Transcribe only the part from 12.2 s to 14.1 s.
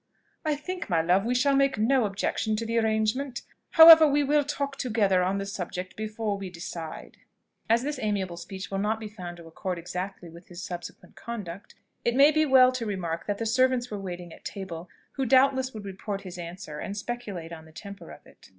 be well to remark that the servants were